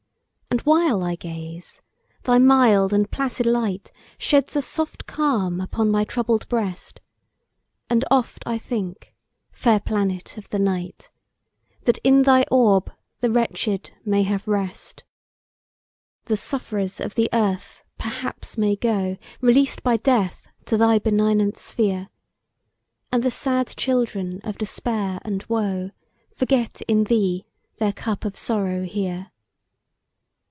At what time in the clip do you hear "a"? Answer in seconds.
4.57-4.61